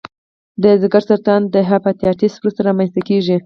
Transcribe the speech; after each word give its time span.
د 0.63 0.65
ځګر 0.81 1.01
سرطان 1.09 1.41
د 1.53 1.55
هپاتایتس 1.69 2.33
وروسته 2.37 2.59
رامنځته 2.67 3.01
کېږي. 3.07 3.37